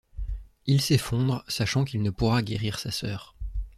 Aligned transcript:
Il 0.65 0.81
s'effondre 0.81 1.45
sachant 1.47 1.85
qu'il 1.85 2.01
ne 2.01 2.09
pourra 2.09 2.41
guérir 2.41 2.79
sa 2.79 2.89
sœur. 2.89 3.35